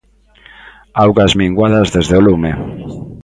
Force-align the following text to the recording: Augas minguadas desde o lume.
Augas 1.03 1.31
minguadas 1.41 1.87
desde 1.95 2.15
o 2.19 2.23
lume. 2.27 2.51